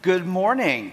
[0.00, 0.92] Good morning.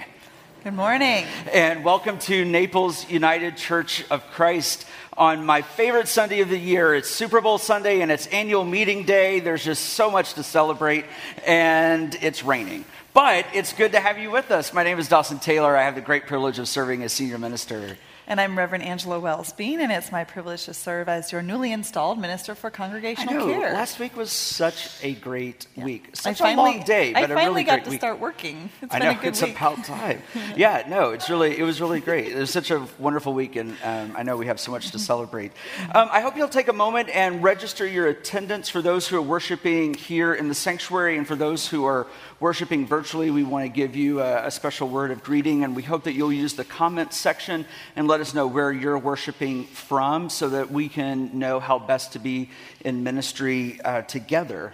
[0.64, 1.28] Good morning.
[1.54, 6.96] And welcome to Naples United Church of Christ on my favorite Sunday of the year.
[6.96, 9.42] It's Super Bowl Sunday and it's annual meeting day.
[9.42, 11.06] There's just so much to celebrate,
[11.46, 12.84] and it's raining.
[13.14, 14.74] But it's good to have you with us.
[14.74, 15.78] My name is Dawson Taylor.
[15.78, 17.98] I have the great privilege of serving as senior minister
[18.28, 21.72] and I'm Reverend Angela Wells Bean, and it's my privilege to serve as your newly
[21.72, 23.46] installed Minister for Congregational I know.
[23.46, 23.74] Care.
[23.74, 25.84] Last week was such a great yeah.
[25.84, 26.10] week.
[26.14, 28.00] Such finally, a long day, but I a really got to week.
[28.00, 28.70] start working.
[28.82, 29.56] It's I been a good it's week.
[29.56, 30.22] about time.
[30.56, 32.32] yeah, no, it's really, it was really great.
[32.32, 35.00] It was such a wonderful week, and um, I know we have so much to
[35.00, 35.52] celebrate.
[35.94, 39.22] Um, I hope you'll take a moment and register your attendance for those who are
[39.22, 42.08] worshiping here in the sanctuary, and for those who are
[42.40, 45.84] worshiping virtually, we want to give you a, a special word of greeting, and we
[45.84, 50.30] hope that you'll use the comments section and let us know where you're worshiping from
[50.30, 52.50] so that we can know how best to be
[52.82, 54.74] in ministry uh, together.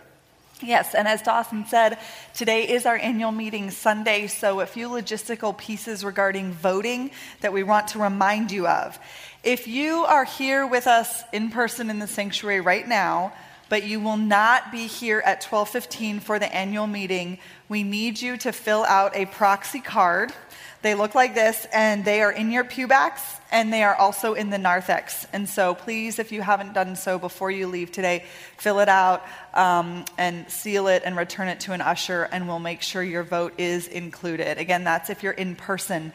[0.63, 1.97] Yes, and as Dawson said,
[2.35, 7.63] today is our annual meeting Sunday, so a few logistical pieces regarding voting that we
[7.63, 8.99] want to remind you of.
[9.43, 13.33] If you are here with us in person in the sanctuary right now,
[13.71, 17.37] but you will not be here at 12:15 for the annual meeting.
[17.69, 20.33] We need you to fill out a proxy card.
[20.81, 24.49] They look like this, and they are in your pewbacks, and they are also in
[24.49, 25.25] the narthex.
[25.31, 28.25] And so, please, if you haven't done so before you leave today,
[28.57, 32.59] fill it out um, and seal it and return it to an usher, and we'll
[32.59, 34.57] make sure your vote is included.
[34.57, 36.11] Again, that's if you're in person.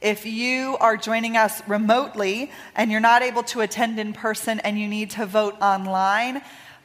[0.00, 4.78] If you are joining us remotely and you're not able to attend in person and
[4.78, 6.40] you need to vote online,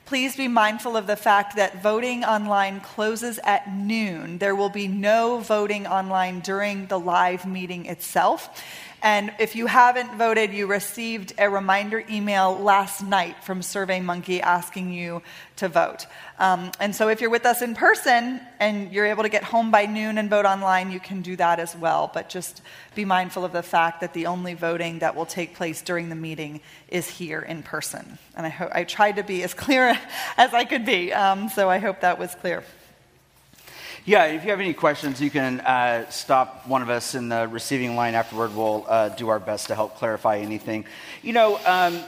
[0.06, 4.38] Please be mindful of the fact that voting online closes at noon.
[4.38, 8.64] There will be no voting online during the live meeting itself.
[9.06, 14.94] And if you haven't voted, you received a reminder email last night from SurveyMonkey asking
[14.94, 15.22] you
[15.58, 16.08] to vote.
[16.40, 19.70] Um, and so if you're with us in person and you're able to get home
[19.70, 22.10] by noon and vote online, you can do that as well.
[22.12, 22.64] But just
[22.96, 26.16] be mindful of the fact that the only voting that will take place during the
[26.16, 28.18] meeting is here in person.
[28.36, 30.00] And I, ho- I tried to be as clear
[30.36, 31.14] as I could be.
[31.14, 32.64] Um, so I hope that was clear.
[34.08, 37.48] Yeah, if you have any questions, you can uh, stop one of us in the
[37.48, 38.56] receiving line afterward.
[38.56, 40.86] We'll uh, do our best to help clarify anything.
[41.24, 42.00] You know, um,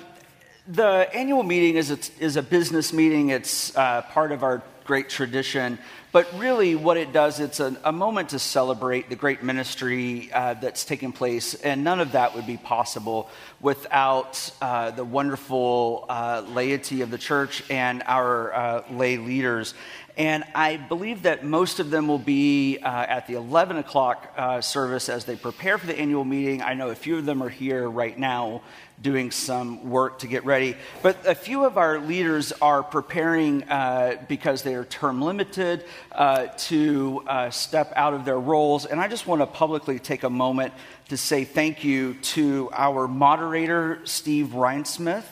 [0.68, 5.10] the annual meeting is a, is a business meeting, it's uh, part of our great
[5.10, 5.80] tradition.
[6.12, 10.54] But really, what it does, it's a, a moment to celebrate the great ministry uh,
[10.54, 11.56] that's taken place.
[11.56, 13.28] And none of that would be possible
[13.60, 19.74] without uh, the wonderful uh, laity of the church and our uh, lay leaders.
[20.18, 24.62] And I believe that most of them will be uh, at the 11 o'clock uh,
[24.62, 26.64] service as they prepare for the annual meeting.
[26.64, 28.64] I know a few of them are here right now
[29.00, 30.76] doing some work to get ready.
[31.04, 36.48] But a few of our leaders are preparing uh, because they are term limited uh,
[36.58, 38.88] to uh, step out of their roles.
[38.88, 40.74] And I just want to publicly take a moment
[41.10, 45.26] to say thank you to our moderator, Steve Reinsmith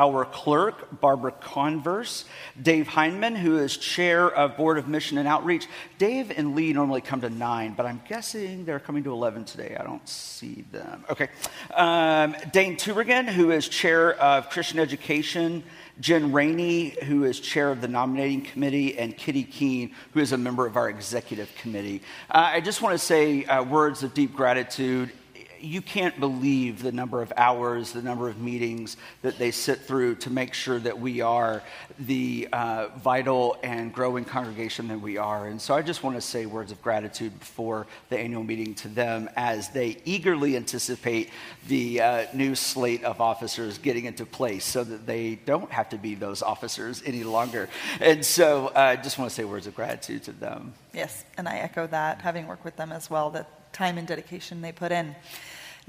[0.00, 2.24] our clerk, Barbara Converse,
[2.60, 5.66] Dave Heineman, who is chair of Board of Mission and Outreach.
[5.98, 9.76] Dave and Lee normally come to 9, but I'm guessing they're coming to 11 today.
[9.78, 11.04] I don't see them.
[11.10, 11.28] Okay.
[11.74, 15.62] Um, Dane Tubergen, who is chair of Christian Education.
[16.00, 20.38] Jen Rainey, who is chair of the nominating committee, and Kitty Keene, who is a
[20.38, 22.00] member of our executive committee.
[22.30, 25.12] Uh, I just want to say uh, words of deep gratitude
[25.60, 30.16] you can't believe the number of hours, the number of meetings that they sit through
[30.16, 31.62] to make sure that we are
[31.98, 35.46] the uh, vital and growing congregation that we are.
[35.46, 38.88] And so I just want to say words of gratitude before the annual meeting to
[38.88, 41.30] them as they eagerly anticipate
[41.68, 45.98] the uh, new slate of officers getting into place so that they don't have to
[45.98, 47.68] be those officers any longer.
[48.00, 50.72] And so uh, I just want to say words of gratitude to them.
[50.92, 54.60] Yes, and I echo that, having worked with them as well, that time and dedication
[54.60, 55.14] they put in.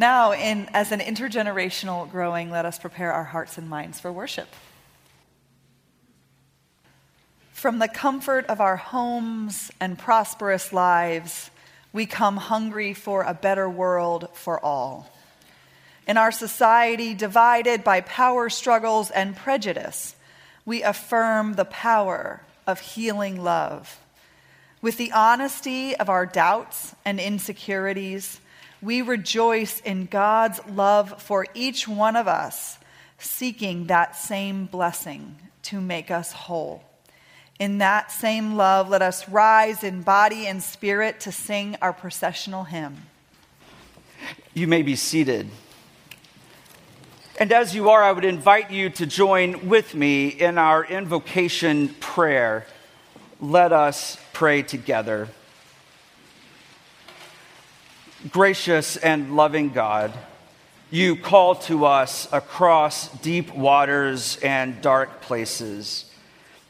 [0.01, 4.47] Now, in, as an intergenerational growing, let us prepare our hearts and minds for worship.
[7.53, 11.51] From the comfort of our homes and prosperous lives,
[11.94, 15.07] we come hungry for a better world for all.
[16.07, 20.15] In our society divided by power struggles and prejudice,
[20.65, 24.00] we affirm the power of healing love.
[24.81, 28.39] With the honesty of our doubts and insecurities,
[28.81, 32.78] we rejoice in God's love for each one of us,
[33.19, 36.83] seeking that same blessing to make us whole.
[37.60, 42.63] In that same love, let us rise in body and spirit to sing our processional
[42.63, 42.98] hymn.
[44.56, 45.48] You may be seated.
[47.39, 51.89] And as you are, I would invite you to join with me in our invocation
[52.00, 52.66] prayer.
[53.39, 55.27] Let us pray together.
[58.29, 60.13] Gracious and loving God,
[60.91, 66.06] you call to us across deep waters and dark places.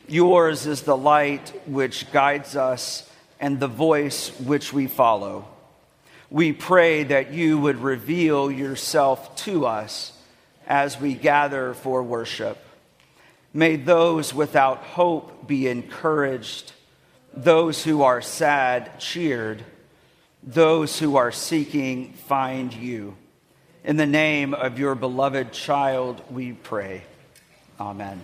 [0.07, 5.45] Yours is the light which guides us and the voice which we follow.
[6.29, 10.13] We pray that you would reveal yourself to us
[10.67, 12.59] as we gather for worship.
[13.53, 16.71] May those without hope be encouraged,
[17.33, 19.65] those who are sad cheered
[20.43, 23.15] those who are seeking find you.
[23.83, 27.03] In the name of your beloved child, we pray.
[27.79, 28.21] Amen.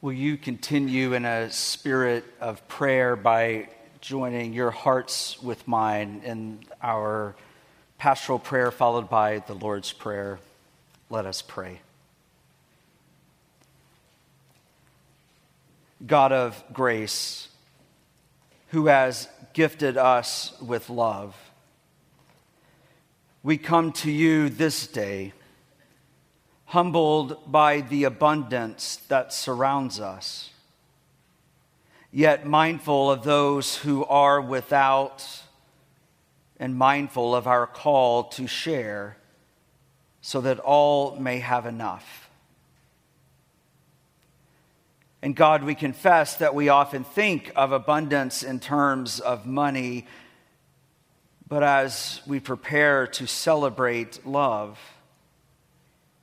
[0.00, 3.68] Will you continue in a spirit of prayer by
[4.00, 7.34] joining your hearts with mine in our
[7.98, 10.38] pastoral prayer, followed by the Lord's Prayer?
[11.10, 11.80] Let us pray.
[16.06, 17.48] God of grace,
[18.68, 21.36] who has gifted us with love.
[23.42, 25.32] We come to you this day,
[26.66, 30.50] humbled by the abundance that surrounds us,
[32.12, 35.42] yet mindful of those who are without
[36.60, 39.16] and mindful of our call to share
[40.20, 42.27] so that all may have enough.
[45.20, 50.06] And God, we confess that we often think of abundance in terms of money,
[51.48, 54.78] but as we prepare to celebrate love,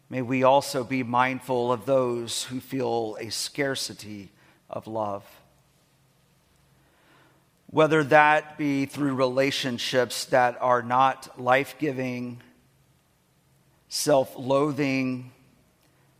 [0.10, 4.32] may we also be mindful of those who feel a scarcity
[4.70, 5.26] of love.
[7.68, 12.42] Whether that be through relationships that are not life giving,
[13.90, 15.32] self loathing,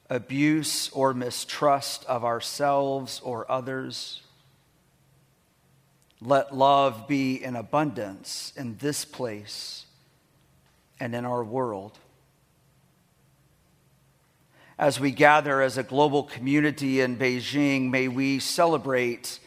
[0.10, 4.22] abuse or mistrust of ourselves or others.
[6.22, 9.86] Let love be in abundance in this place
[11.00, 11.98] and in our world.
[14.78, 19.40] As we gather as a global community in Beijing, may we celebrate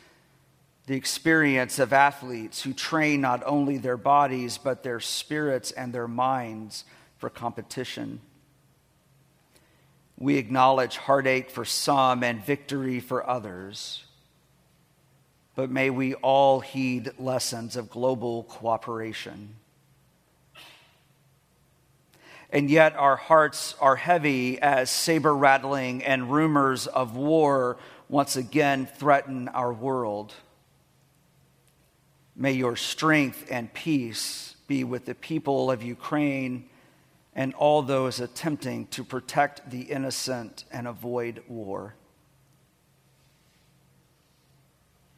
[0.86, 6.08] the experience of athletes who train not only their bodies, but their spirits and their
[6.08, 6.84] minds
[7.18, 8.20] for competition.
[10.18, 14.04] We acknowledge heartache for some and victory for others.
[15.54, 19.54] But may we all heed lessons of global cooperation.
[22.50, 27.76] And yet, our hearts are heavy as saber rattling and rumors of war
[28.08, 30.32] once again threaten our world.
[32.34, 36.70] May your strength and peace be with the people of Ukraine
[37.38, 41.94] and all those attempting to protect the innocent and avoid war.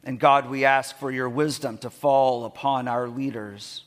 [0.03, 3.85] And God, we ask for your wisdom to fall upon our leaders.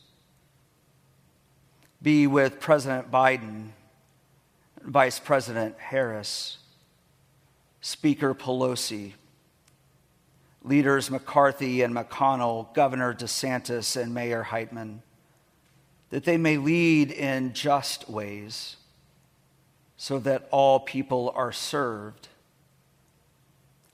[2.02, 3.68] Be with President Biden,
[4.82, 6.58] Vice President Harris,
[7.82, 9.12] Speaker Pelosi,
[10.64, 15.02] leaders McCarthy and McConnell, Governor DeSantis, and Mayor Heitmann
[16.10, 18.76] that they may lead in just ways,
[19.96, 22.28] so that all people are served,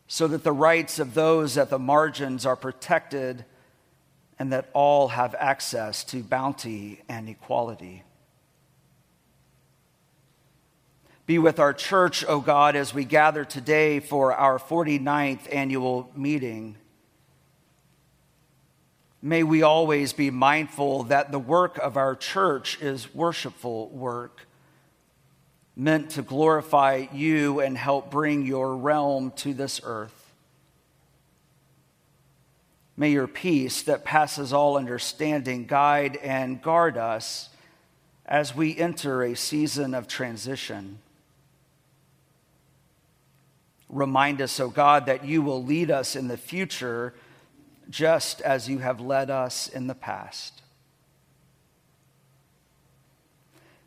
[0.06, 3.44] so that the rights of those at the margins are protected,
[4.38, 8.02] and that all have access to bounty and equality.
[11.26, 16.76] Be with our church, O God, as we gather today for our 49th annual meeting
[19.22, 24.46] May we always be mindful that the work of our church is worshipful work,
[25.76, 30.32] meant to glorify you and help bring your realm to this earth.
[32.96, 37.50] May your peace that passes all understanding guide and guard us
[38.24, 40.98] as we enter a season of transition.
[43.90, 47.12] Remind us, O oh God, that you will lead us in the future
[47.90, 50.62] just as you have led us in the past.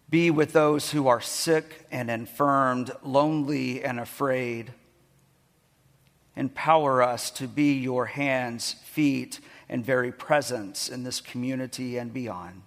[0.10, 4.74] Be with those who are sick and infirmed, lonely and afraid.
[6.36, 12.62] Empower us to be your hands, feet, and very presence in this community and beyond.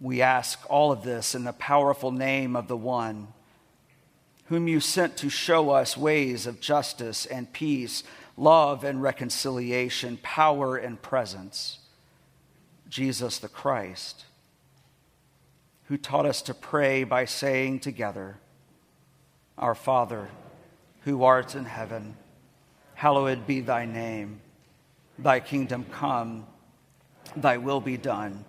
[0.00, 3.28] We ask all of this in the powerful name of the one
[4.50, 8.02] whom you sent to show us ways of justice and peace
[8.40, 11.78] love and reconciliation, power and presence,
[12.88, 14.24] Jesus the Christ,
[15.84, 18.38] who taught us to pray by saying together,
[19.58, 20.30] Our Father,
[21.02, 22.16] who art in heaven,
[22.94, 24.40] hallowed be thy name.
[25.18, 26.46] Thy kingdom come,
[27.36, 28.46] thy will be done,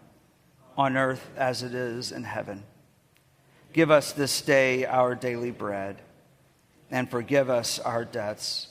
[0.78, 2.64] on earth as it is in heaven.
[3.74, 6.02] Give us this day our daily bread,
[6.90, 8.71] and forgive us our debts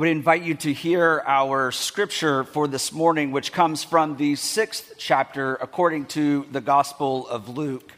[0.00, 4.34] I would invite you to hear our scripture for this morning, which comes from the
[4.34, 7.92] sixth chapter according to the Gospel of Luke.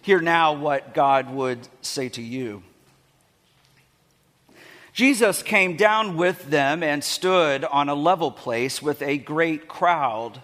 [0.00, 2.62] Hear now what God would say to you.
[4.94, 10.40] Jesus came down with them and stood on a level place with a great crowd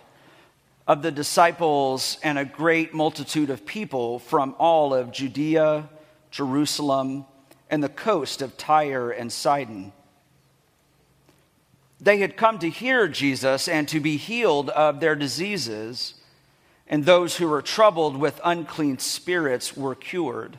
[0.86, 5.88] of the disciples and a great multitude of people from all of Judea,
[6.30, 7.24] Jerusalem,
[7.70, 9.94] and the coast of Tyre and Sidon.
[12.00, 16.14] They had come to hear Jesus and to be healed of their diseases,
[16.86, 20.58] and those who were troubled with unclean spirits were cured.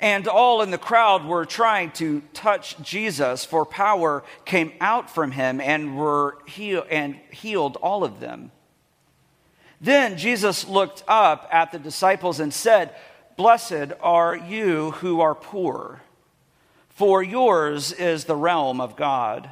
[0.00, 5.30] And all in the crowd were trying to touch Jesus, for power came out from
[5.30, 8.50] him and were heal- and healed all of them.
[9.80, 12.94] Then Jesus looked up at the disciples and said,
[13.36, 16.02] Blessed are you who are poor,
[16.88, 19.48] for yours is the realm of God.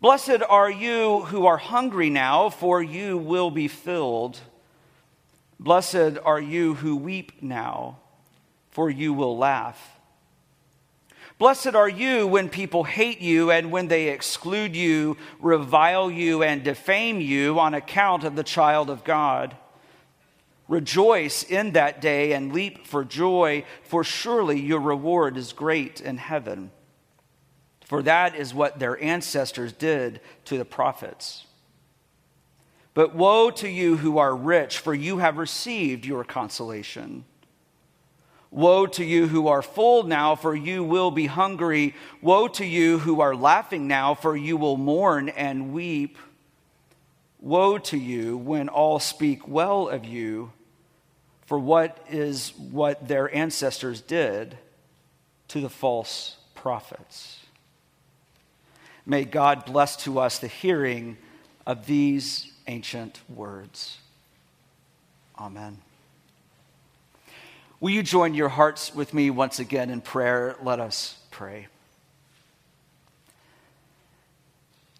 [0.00, 4.40] Blessed are you who are hungry now, for you will be filled.
[5.58, 7.98] Blessed are you who weep now,
[8.70, 9.98] for you will laugh.
[11.38, 16.64] Blessed are you when people hate you and when they exclude you, revile you, and
[16.64, 19.54] defame you on account of the child of God.
[20.66, 26.16] Rejoice in that day and leap for joy, for surely your reward is great in
[26.16, 26.70] heaven
[27.90, 31.44] for that is what their ancestors did to the prophets.
[32.94, 37.24] But woe to you who are rich, for you have received your consolation.
[38.52, 41.96] Woe to you who are full now, for you will be hungry.
[42.22, 46.16] Woe to you who are laughing now, for you will mourn and weep.
[47.40, 50.52] Woe to you when all speak well of you,
[51.44, 54.56] for what is what their ancestors did
[55.48, 57.40] to the false prophets.
[59.10, 61.18] May God bless to us the hearing
[61.66, 63.98] of these ancient words.
[65.36, 65.78] Amen.
[67.80, 70.54] Will you join your hearts with me once again in prayer?
[70.62, 71.66] Let us pray.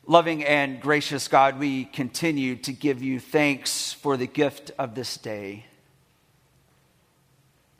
[0.08, 5.16] Loving and gracious God, we continue to give you thanks for the gift of this
[5.18, 5.66] day.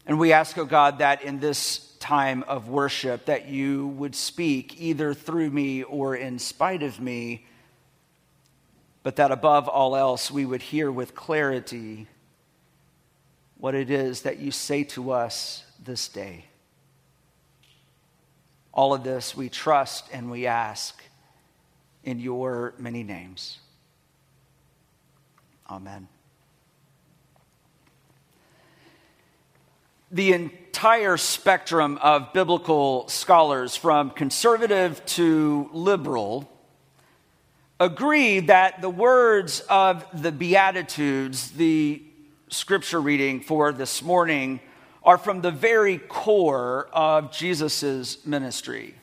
[0.07, 4.15] And we ask, O oh God, that in this time of worship that you would
[4.15, 7.47] speak either through me or in spite of me,
[9.03, 12.09] but that above all else we would hear with clarity
[13.59, 16.47] what it is that you say to us this day.
[18.73, 21.03] All of this we trust and we ask
[22.03, 23.59] in your many names.
[25.69, 26.09] Amen.
[30.11, 36.51] the entire spectrum of biblical scholars, from conservative to liberal,
[37.79, 42.03] agree that the words of the Beatitudes, the
[42.49, 44.59] scripture reading for this morning,
[45.03, 48.95] are from the very core of Jesus' ministry.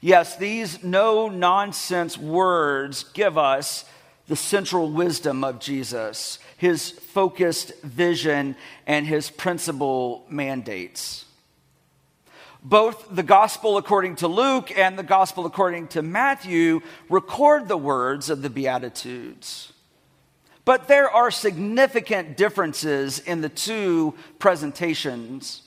[0.00, 3.84] Yes, these no nonsense words give us
[4.28, 8.54] the central wisdom of Jesus, his focused vision,
[8.86, 11.24] and his principal mandates.
[12.62, 18.30] Both the gospel according to Luke and the gospel according to Matthew record the words
[18.30, 19.72] of the Beatitudes.
[20.64, 25.62] But there are significant differences in the two presentations.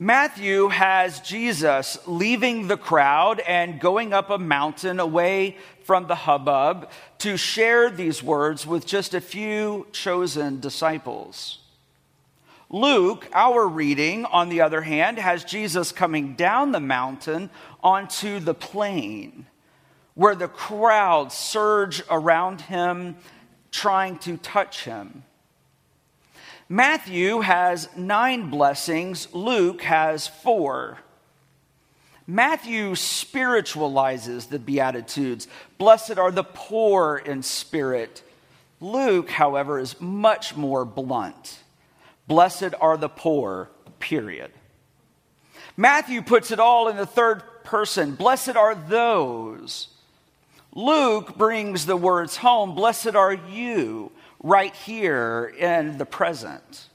[0.00, 6.88] Matthew has Jesus leaving the crowd and going up a mountain away from the hubbub
[7.18, 11.58] to share these words with just a few chosen disciples.
[12.70, 17.50] Luke, our reading, on the other hand, has Jesus coming down the mountain
[17.82, 19.46] onto the plain
[20.14, 23.16] where the crowd surge around him
[23.72, 25.24] trying to touch him.
[26.68, 30.98] Matthew has nine blessings, Luke has four.
[32.26, 35.48] Matthew spiritualizes the Beatitudes.
[35.78, 38.22] Blessed are the poor in spirit.
[38.80, 41.60] Luke, however, is much more blunt.
[42.26, 44.50] Blessed are the poor, period.
[45.74, 48.14] Matthew puts it all in the third person.
[48.14, 49.88] Blessed are those.
[50.74, 52.74] Luke brings the words home.
[52.74, 56.88] Blessed are you, right here in the present.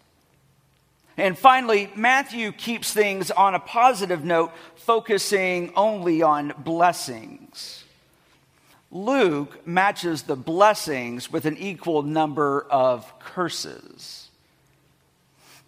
[1.17, 7.83] And finally, Matthew keeps things on a positive note, focusing only on blessings.
[8.89, 14.22] Luke matches the blessings with an equal number of curses.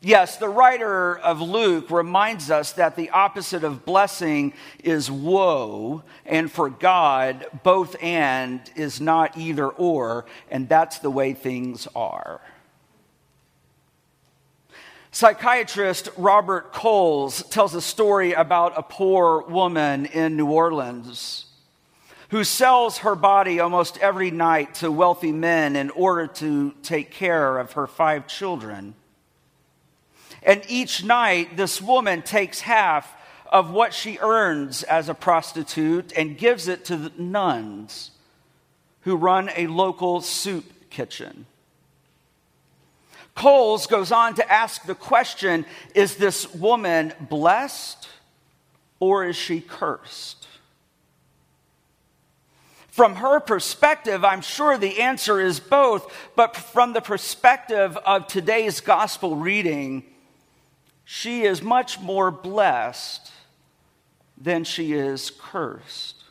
[0.06, 6.52] Yes, the writer of Luke reminds us that the opposite of blessing is woe, and
[6.52, 12.40] for God, both and is not either or, and that's the way things are.
[15.10, 21.48] Psychiatrist Robert Coles tells a story about a poor woman in New Orleans
[22.30, 27.58] who sells her body almost every night to wealthy men in order to take care
[27.58, 28.94] of her five children.
[30.46, 33.12] And each night, this woman takes half
[33.52, 38.12] of what she earns as a prostitute and gives it to the nuns
[39.02, 41.48] who run a local soup kitchen.
[43.34, 48.08] Coles goes on to ask the question Is this woman blessed
[49.00, 50.48] or is she cursed?
[52.88, 58.80] From her perspective, I'm sure the answer is both, but from the perspective of today's
[58.80, 60.06] gospel reading,
[61.06, 63.32] she is much more blessed
[64.38, 66.24] than she is cursed.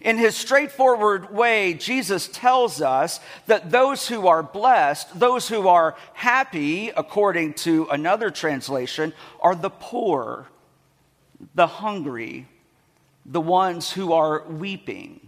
[0.00, 5.96] In his straightforward way, Jesus tells us that those who are blessed, those who are
[6.14, 10.46] happy, according to another translation, are the poor,
[11.54, 12.46] the hungry,
[13.24, 15.20] the ones who are weeping.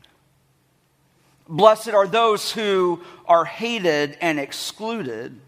[1.49, 5.41] Blessed are those who are hated and excluded.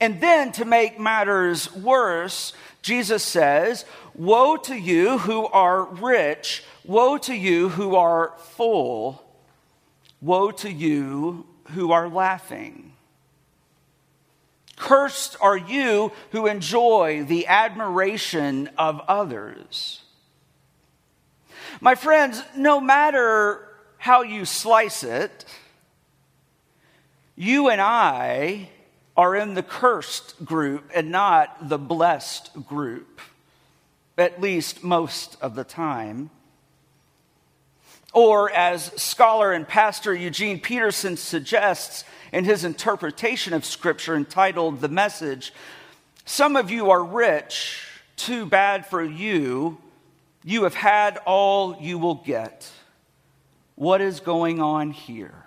[0.00, 2.52] And then to make matters worse,
[2.82, 9.24] Jesus says, Woe to you who are rich, woe to you who are full,
[10.20, 12.92] woe to you who are laughing.
[14.76, 20.02] Cursed are you who enjoy the admiration of others.
[21.80, 25.44] My friends, no matter how you slice it,
[27.36, 28.68] you and I
[29.16, 33.20] are in the cursed group and not the blessed group,
[34.18, 36.30] at least most of the time.
[38.12, 44.88] Or, as scholar and pastor Eugene Peterson suggests in his interpretation of Scripture entitled The
[44.88, 45.52] Message,
[46.24, 49.78] some of you are rich, too bad for you.
[50.44, 52.70] You have had all you will get.
[53.74, 55.44] What is going on here?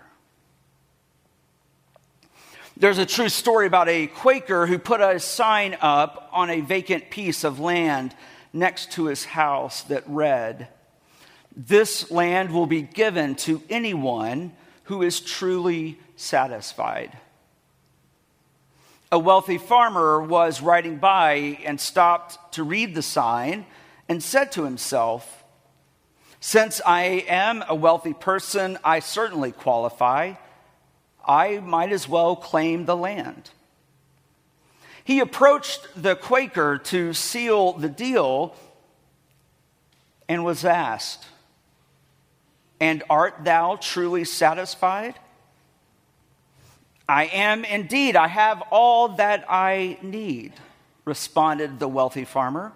[2.79, 7.09] There's a true story about a Quaker who put a sign up on a vacant
[7.09, 8.13] piece of land
[8.53, 10.67] next to his house that read,
[11.55, 17.17] This land will be given to anyone who is truly satisfied.
[19.11, 23.65] A wealthy farmer was riding by and stopped to read the sign
[24.07, 25.43] and said to himself,
[26.39, 30.35] Since I am a wealthy person, I certainly qualify.
[31.27, 33.49] I might as well claim the land.
[35.03, 38.55] He approached the Quaker to seal the deal
[40.27, 41.25] and was asked,
[42.79, 45.15] And art thou truly satisfied?
[47.07, 48.15] I am indeed.
[48.15, 50.53] I have all that I need,
[51.05, 52.73] responded the wealthy farmer.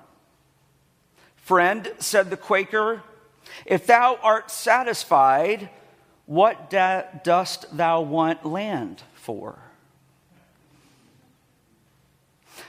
[1.36, 3.04] Friend, said the Quaker,
[3.66, 5.70] if thou art satisfied,
[6.32, 9.60] what da- dost thou want land for?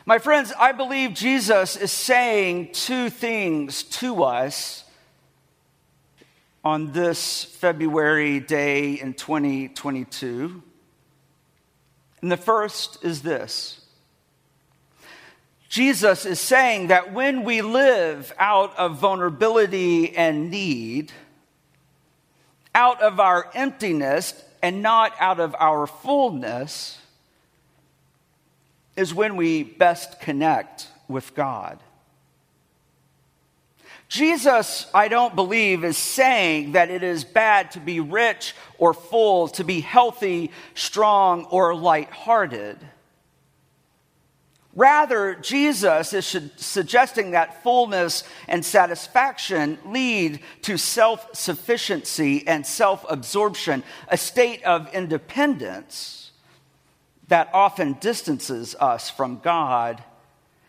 [0.05, 4.83] My friends, I believe Jesus is saying two things to us
[6.65, 10.61] on this February day in 2022.
[12.21, 13.81] And the first is this
[15.69, 21.13] Jesus is saying that when we live out of vulnerability and need,
[22.75, 26.99] out of our emptiness and not out of our fullness,
[28.97, 31.79] is when we best connect with God.
[34.09, 39.49] Jesus, I don't believe, is saying that it is bad to be rich or full,
[39.49, 42.77] to be healthy, strong, or lighthearted.
[44.75, 53.83] Rather, Jesus is suggesting that fullness and satisfaction lead to self sufficiency and self absorption,
[54.09, 56.31] a state of independence
[57.29, 60.03] that often distances us from God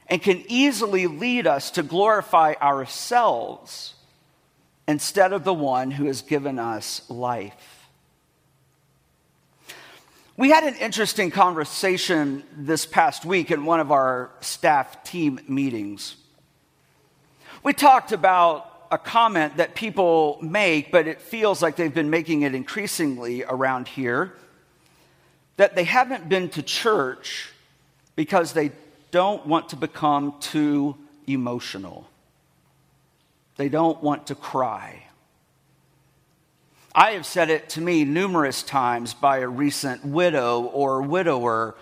[0.07, 3.93] and can easily lead us to glorify ourselves
[4.85, 7.72] instead of the one who has given us life.
[10.35, 16.15] We had an interesting conversation this past week in one of our staff team meetings.
[17.61, 22.41] We talked about a comment that people make, but it feels like they've been making
[22.41, 24.33] it increasingly around here
[25.57, 27.51] that they haven't been to church
[28.15, 28.71] because they
[29.11, 30.95] don't want to become too
[31.27, 32.09] emotional.
[33.57, 35.03] They don't want to cry.
[36.95, 41.75] I have said it to me numerous times by a recent widow or widower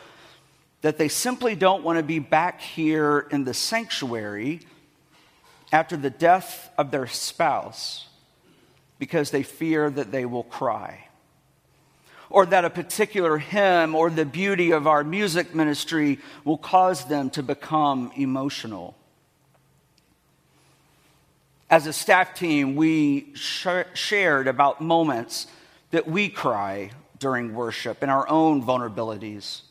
[0.82, 4.62] that they simply don't want to be back here in the sanctuary
[5.72, 8.08] after the death of their spouse
[9.00, 11.08] because they fear that they will cry
[12.30, 17.30] or that a particular hymn or the beauty of our music ministry will cause them
[17.30, 18.96] to become emotional.
[21.72, 25.48] As a staff team, we sh- shared about moments
[25.92, 29.62] that we cry during worship and our own vulnerabilities.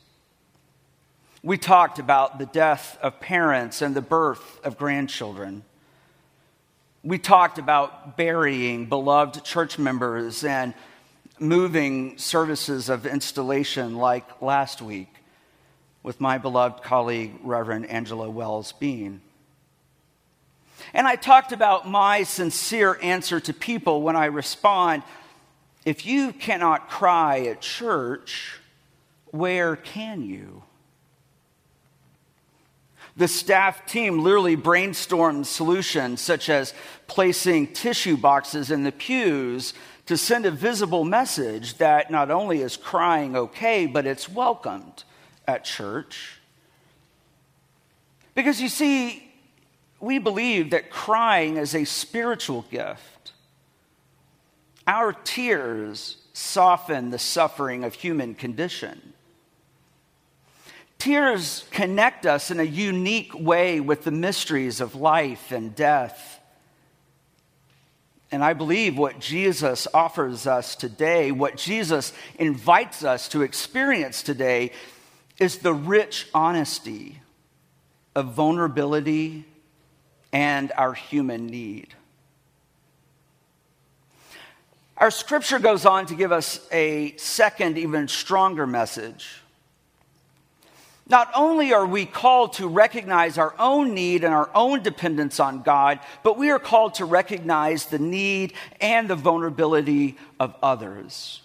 [1.42, 5.62] We talked about the death of parents and the birth of grandchildren.
[7.04, 10.72] We talked about burying beloved church members and
[11.38, 15.12] moving services of installation like last week
[16.02, 19.20] with my beloved colleague, Reverend Angela Wells Bean.
[20.92, 25.02] And I talked about my sincere answer to people when I respond
[25.84, 28.60] if you cannot cry at church,
[29.30, 30.62] where can you?
[33.16, 36.74] The staff team literally brainstormed solutions such as
[37.06, 39.74] placing tissue boxes in the pews
[40.06, 45.04] to send a visible message that not only is crying okay, but it's welcomed
[45.46, 46.40] at church.
[48.34, 49.29] Because you see,
[50.00, 53.32] we believe that crying is a spiritual gift.
[54.86, 59.12] Our tears soften the suffering of human condition.
[60.98, 66.40] Tears connect us in a unique way with the mysteries of life and death
[68.32, 74.70] and I believe what Jesus offers us today, what Jesus invites us to experience today,
[75.38, 77.20] is the rich honesty
[78.14, 79.46] of vulnerability
[80.32, 81.94] and our human need.
[84.96, 89.40] Our scripture goes on to give us a second, even stronger message
[91.10, 95.62] not only are we called to recognize our own need and our own dependence on
[95.62, 101.42] God, but we are called to recognize the need and the vulnerability of others.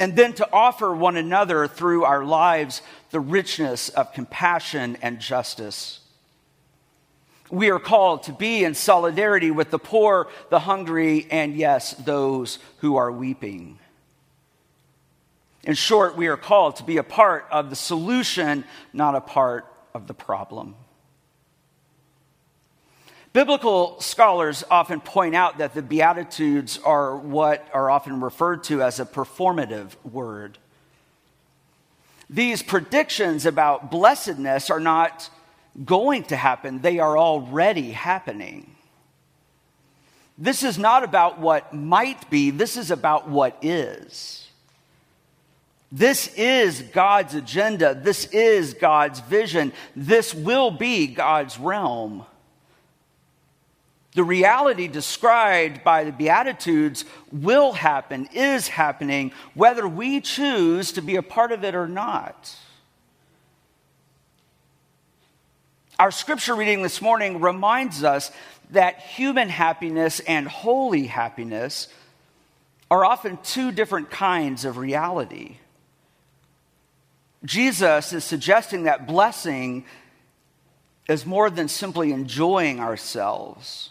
[0.00, 6.00] And then to offer one another through our lives the richness of compassion and justice.
[7.50, 12.58] We are called to be in solidarity with the poor, the hungry, and yes, those
[12.78, 13.78] who are weeping.
[15.62, 19.66] In short, we are called to be a part of the solution, not a part
[19.94, 20.76] of the problem.
[23.32, 28.98] Biblical scholars often point out that the Beatitudes are what are often referred to as
[28.98, 30.56] a performative word.
[32.30, 35.28] These predictions about blessedness are not
[35.84, 38.70] going to happen, they are already happening.
[40.38, 44.46] This is not about what might be, this is about what is.
[45.92, 47.94] This is God's agenda.
[47.94, 49.72] This is God's vision.
[49.94, 52.26] This will be God's realm.
[54.14, 61.16] The reality described by the Beatitudes will happen, is happening, whether we choose to be
[61.16, 62.56] a part of it or not.
[65.98, 68.30] Our scripture reading this morning reminds us
[68.70, 71.88] that human happiness and holy happiness
[72.90, 75.56] are often two different kinds of reality.
[77.46, 79.86] Jesus is suggesting that blessing
[81.08, 83.88] is more than simply enjoying ourselves.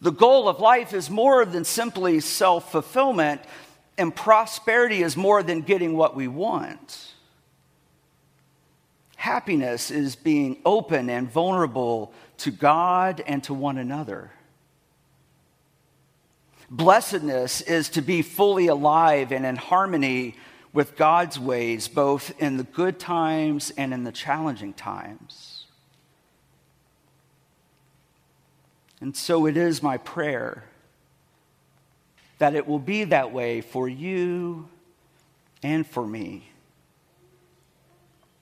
[0.00, 3.40] The goal of life is more than simply self fulfillment,
[3.96, 7.14] and prosperity is more than getting what we want.
[9.18, 14.30] Happiness is being open and vulnerable to God and to one another.
[16.70, 20.36] Blessedness is to be fully alive and in harmony
[20.72, 25.64] with God's ways, both in the good times and in the challenging times.
[29.00, 30.62] And so it is my prayer
[32.38, 34.68] that it will be that way for you
[35.64, 36.44] and for me.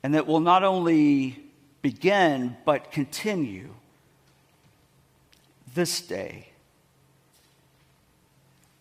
[0.07, 1.37] And that will not only
[1.83, 3.71] begin, but continue
[5.75, 6.47] this day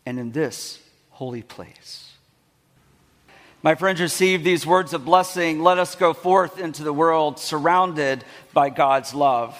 [0.06, 2.12] and in this holy place.
[3.64, 5.64] My friends, receive these words of blessing.
[5.64, 9.60] Let us go forth into the world surrounded by God's love.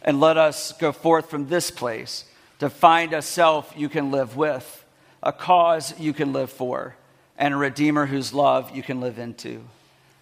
[0.00, 2.24] And let us go forth from this place
[2.60, 4.84] to find a self you can live with,
[5.24, 6.94] a cause you can live for,
[7.36, 9.64] and a Redeemer whose love you can live into.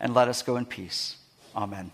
[0.02, 1.16] And let us go in peace.
[1.56, 1.92] Amen.